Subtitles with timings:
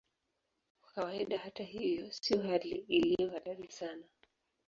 [0.81, 4.03] Kwa kawaida, hata hivyo, sio hali iliyo hatari sana.